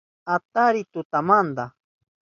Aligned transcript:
Atariy 0.35 0.87
tulltumanta 0.91 1.65